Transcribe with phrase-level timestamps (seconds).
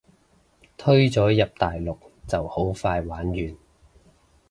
[0.77, 1.95] 推咗入大陸
[2.27, 3.55] 就好快玩完